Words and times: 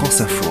France 0.00 0.22
Info. 0.22 0.50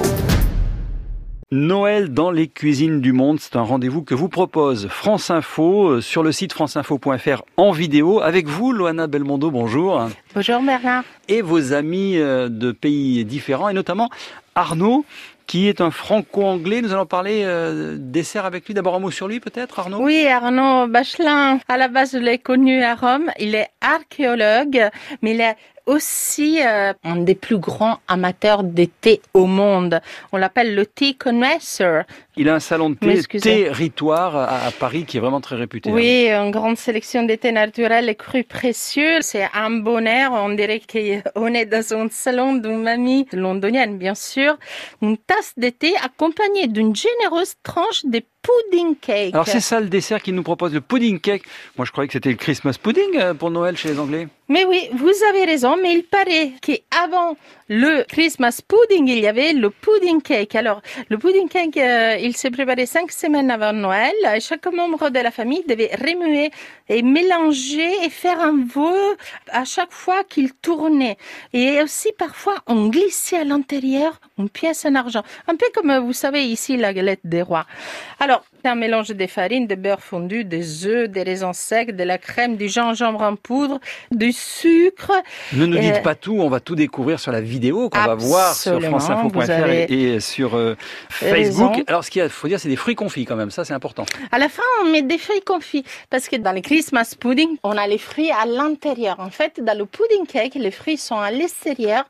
Noël 1.50 2.14
dans 2.14 2.30
les 2.30 2.48
cuisines 2.48 3.02
du 3.02 3.14
monde, 3.14 3.40
c'est 3.40 3.56
un 3.56 3.64
rendez-vous 3.64 4.04
que 4.04 4.14
vous 4.14 4.30
propose 4.30 4.88
France 4.90 5.32
Info 5.32 5.88
euh, 5.88 6.02
sur 6.02 6.22
le 6.22 6.32
site 6.32 6.54
franceinfo.fr 6.54 7.42
en 7.58 7.72
vidéo. 7.72 8.22
Avec 8.22 8.48
vous, 8.48 8.72
Loana 8.72 9.08
Belmondo, 9.08 9.50
bonjour. 9.50 10.08
Bonjour 10.36 10.62
Bernard. 10.62 11.04
Et 11.30 11.42
vos 11.42 11.74
amis 11.74 12.20
euh, 12.20 12.48
de 12.48 12.72
pays 12.72 13.26
différents, 13.26 13.70
et 13.70 13.74
notamment 13.74 14.12
Arnaud, 14.54 15.04
qui 15.50 15.68
est 15.68 15.82
un 15.82 15.90
franco-anglais. 15.90 16.82
Nous 16.84 16.94
allons 16.94 17.08
parler 17.08 17.42
euh, 17.44 17.96
dessert 17.98 18.46
avec 18.46 18.68
lui. 18.68 18.76
D'abord 18.76 18.94
un 18.94 19.00
mot 19.00 19.10
sur 19.10 19.28
lui 19.28 19.40
peut-être, 19.40 19.80
Arnaud? 19.80 19.98
Oui, 20.00 20.28
Arnaud 20.28 20.86
Bachelin. 20.88 21.60
À 21.68 21.76
la 21.76 21.88
base, 21.88 22.12
je 22.14 22.20
l'ai 22.20 22.38
connu 22.38 22.84
à 22.84 22.94
Rome. 22.94 23.32
Il 23.40 23.56
est 23.56 23.70
archéologue, 23.82 24.90
mais 25.24 25.32
il 25.34 25.42
est 25.42 25.56
aussi 25.88 26.60
euh, 26.64 26.94
un 27.04 27.16
des 27.16 27.34
plus 27.34 27.58
grands 27.58 27.98
amateurs 28.08 28.64
de 28.64 28.86
thé 28.86 29.22
au 29.34 29.48
monde. 29.48 30.02
On 30.32 30.38
l'appelle 30.38 30.76
le 30.76 30.86
tea 30.86 31.16
connoisseur. 31.16 32.04
Il 32.38 32.48
a 32.48 32.54
un 32.54 32.60
salon 32.60 32.92
de 32.92 32.96
thé 32.96 33.40
territoire 33.40 34.36
à, 34.36 34.68
à 34.68 34.72
Paris 34.72 35.06
qui 35.06 35.18
est 35.18 35.20
vraiment 35.20 35.42
très 35.42 35.56
réputé. 35.56 35.90
hein. 35.90 35.94
Oui, 35.94 36.30
une 36.30 36.52
grande 36.52 36.78
sélection 36.78 37.24
de 37.24 37.34
thés 37.34 37.52
naturels 37.52 38.08
et 38.08 38.14
crus 38.14 38.46
précieux. 38.48 39.18
C'est 39.22 39.48
un 39.54 39.72
bonheur. 39.72 40.32
On 40.34 40.50
dirait 40.50 40.80
qu'on 40.80 41.48
est 41.56 41.66
dans 41.66 41.94
un 41.96 42.08
salon 42.12 42.54
d'une 42.54 42.84
mamie 42.84 43.28
londonienne, 43.34 43.98
bien 43.98 44.16
sûr. 44.16 44.58
Une 45.02 45.18
tasse 45.18 45.39
de 45.58 45.70
thé 45.70 45.96
accompagnée 45.98 46.68
d'une 46.68 46.96
généreuse 46.96 47.56
tranche 47.64 48.06
de 48.06 48.22
pudding 48.50 48.96
cake. 48.96 49.34
Alors 49.34 49.48
c'est 49.48 49.60
ça 49.60 49.80
le 49.80 49.88
dessert 49.88 50.22
qu'il 50.22 50.36
nous 50.36 50.44
propose, 50.44 50.74
le 50.74 50.82
pudding 50.82 51.20
cake. 51.20 51.44
Moi 51.78 51.86
je 51.86 51.92
croyais 51.92 52.08
que 52.08 52.14
c'était 52.14 52.32
le 52.32 52.36
Christmas 52.36 52.78
pudding 52.82 53.18
euh, 53.18 53.34
pour 53.34 53.52
Noël 53.52 53.78
chez 53.78 53.90
les 53.90 54.00
Anglais. 54.00 54.28
Mais 54.52 54.66
oui, 54.66 54.90
vous 54.94 55.12
avez 55.30 55.46
raison, 55.46 55.78
mais 55.80 55.94
il 55.94 56.04
paraît 56.04 56.54
qu'avant 56.60 57.38
le 57.68 58.04
Christmas 58.06 58.62
pudding, 58.68 59.08
il 59.08 59.20
y 59.20 59.28
avait 59.28 59.54
le 59.54 59.70
pudding 59.70 60.24
cake. 60.24 60.56
Alors, 60.56 60.82
le 61.10 61.20
pudding 61.20 61.48
cake, 61.48 61.78
euh, 61.78 62.18
il 62.20 62.36
s'est 62.36 62.50
préparé 62.50 62.88
cinq 62.88 63.12
semaines 63.12 63.52
avant 63.52 63.74
Noël. 63.74 64.16
Et 64.36 64.40
chaque 64.40 64.66
membre 64.74 65.12
de 65.12 65.20
la 65.20 65.30
famille 65.30 65.64
devait 65.70 65.92
remuer 65.96 66.50
et 66.90 67.04
mélanger 67.04 67.92
et 68.04 68.10
faire 68.10 68.40
un 68.42 68.66
vœu 68.66 69.18
à 69.52 69.66
chaque 69.66 69.92
fois 69.92 70.24
qu'il 70.24 70.52
tournait. 70.54 71.18
Et 71.54 71.80
aussi, 71.84 72.12
parfois, 72.18 72.56
on 72.66 72.88
glissait 72.88 73.38
à 73.38 73.44
l'intérieur 73.44 74.20
une 74.40 74.50
pièce 74.50 74.84
en 74.84 74.96
argent. 74.96 75.22
Un 75.48 75.56
peu 75.56 75.68
comme, 75.76 75.96
vous 76.00 76.14
savez, 76.14 76.46
ici, 76.46 76.76
la 76.76 76.92
galette 76.92 77.22
des 77.24 77.44
rois. 77.44 77.68
Alors, 78.20 78.39
c'est 78.62 78.70
un 78.70 78.76
mélange 78.76 79.10
de 79.10 79.28
farine, 79.28 79.68
de 79.68 79.76
beurre 79.76 80.02
fondu, 80.02 80.44
des 80.44 80.86
œufs, 80.86 81.10
des 81.10 81.24
raisins 81.24 81.54
secs, 81.54 81.96
de 81.96 82.04
la 82.04 82.18
crème, 82.18 82.58
du 82.58 82.68
gingembre 82.68 83.22
en 83.22 83.36
poudre, 83.36 83.80
du 84.12 84.32
sucre. 84.32 85.12
Ne 85.54 85.66
nous 85.66 85.78
dites 85.78 85.96
Euh, 85.96 86.02
pas 86.02 86.16
tout, 86.16 86.38
on 86.40 86.50
va 86.50 86.60
tout 86.60 86.76
découvrir 86.76 87.20
sur 87.20 87.32
la 87.32 87.42
vidéo 87.42 87.90
qu'on 87.90 88.00
va 88.00 88.16
voir 88.16 88.54
sur 88.54 88.82
franceinfo.fr 88.82 89.70
et, 89.70 89.84
et 90.16 90.20
sur 90.20 90.56
euh, 90.56 90.76
Facebook. 91.10 91.36
raison. 91.76 91.84
Alors 91.88 92.04
ce 92.04 92.12
qu'il 92.12 92.28
faut 92.30 92.48
dire, 92.48 92.60
c'est 92.60 92.70
des 92.70 92.76
fruits 92.76 92.96
confits 92.96 93.26
quand 93.26 93.36
même, 93.36 93.52
ça 93.52 93.66
c'est 93.66 93.74
important. 93.74 94.06
À 94.32 94.40
la 94.40 94.50
fin, 94.50 94.64
on 94.84 94.92
met 94.92 95.02
des 95.02 95.18
fruits 95.18 95.42
confits. 95.42 95.84
Parce 96.10 96.28
que 96.28 96.36
dans 96.36 96.52
le 96.52 96.62
Christmas 96.62 97.16
pudding, 97.20 97.58
on 97.64 97.78
a 97.78 97.88
les 97.88 97.98
fruits 97.98 98.32
à 98.32 98.46
l'intérieur. 98.46 99.20
En 99.20 99.30
fait, 99.30 99.64
dans 99.64 99.78
le 99.78 99.86
pudding 99.86 100.26
cake, 100.28 100.56
les 100.56 100.72
fruits 100.72 100.98
sont 100.98 101.18
à 101.18 101.32
l'extérieur, 101.32 102.04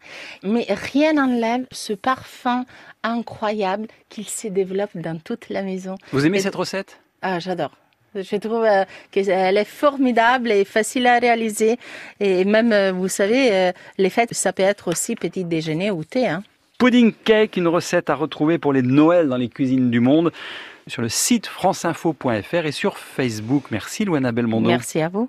mais 0.43 0.65
rien 0.69 1.13
n'enlève 1.13 1.65
ce 1.71 1.93
parfum 1.93 2.65
incroyable 3.03 3.87
qu'il 4.09 4.27
se 4.27 4.47
développe 4.47 4.89
dans 4.95 5.17
toute 5.19 5.49
la 5.49 5.61
maison. 5.61 5.95
Vous 6.11 6.25
aimez 6.25 6.37
Et- 6.37 6.41
cette 6.41 6.55
recette? 6.55 6.99
Ah, 7.21 7.39
j'adore. 7.39 7.71
Je 8.15 8.35
trouve 8.37 8.63
euh, 8.63 8.85
qu'elle 9.11 9.57
est 9.57 9.65
formidable 9.65 10.51
et 10.51 10.65
facile 10.65 11.05
à 11.05 11.19
réaliser. 11.19 11.77
Et 12.19 12.43
même, 12.43 12.73
euh, 12.73 12.91
vous 12.91 13.07
savez, 13.07 13.51
euh, 13.51 13.71
les 13.99 14.09
fêtes, 14.09 14.33
ça 14.33 14.51
peut 14.51 14.63
être 14.63 14.87
aussi 14.87 15.15
petit 15.15 15.43
déjeuner 15.43 15.91
ou 15.91 16.03
thé. 16.03 16.27
Hein. 16.27 16.43
Pudding 16.79 17.13
cake, 17.23 17.57
une 17.57 17.67
recette 17.67 18.09
à 18.09 18.15
retrouver 18.15 18.57
pour 18.57 18.73
les 18.73 18.81
Noëls 18.81 19.27
dans 19.27 19.37
les 19.37 19.49
cuisines 19.49 19.91
du 19.91 19.99
monde 19.99 20.31
sur 20.87 21.01
le 21.03 21.09
site 21.09 21.45
franceinfo.fr 21.45 22.65
et 22.65 22.71
sur 22.71 22.97
Facebook. 22.97 23.65
Merci 23.69 24.05
Louana 24.05 24.31
Belmondo. 24.31 24.69
Merci 24.69 25.01
à 25.01 25.09
vous. 25.09 25.17